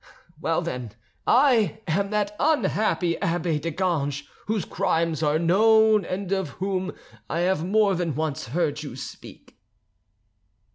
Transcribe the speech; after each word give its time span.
Well, 0.39 0.63
then, 0.63 0.93
I 1.27 1.77
am 1.85 2.09
that 2.09 2.35
unhappy 2.39 3.21
abbe 3.21 3.59
de 3.59 3.69
Ganges 3.69 4.23
whose 4.47 4.65
crimes 4.65 5.21
are 5.21 5.37
known 5.37 6.05
and 6.05 6.31
of 6.31 6.49
whom 6.57 6.93
I 7.29 7.41
have 7.41 7.63
more 7.63 7.93
than 7.93 8.15
once 8.15 8.47
heard 8.47 8.81
you 8.81 8.95
speak." 8.95 9.59